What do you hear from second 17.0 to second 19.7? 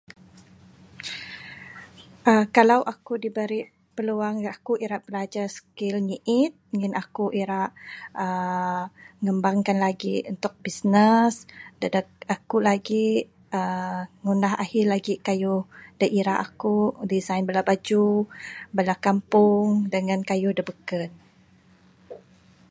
Design bala bajuh, bala kampung